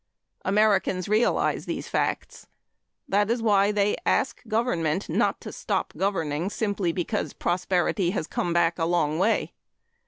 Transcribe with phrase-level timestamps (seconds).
[0.43, 2.47] Americans realize these facts.
[3.07, 8.51] That is why they ask government not to stop governing simply because prosperity has come
[8.51, 9.51] back a long way.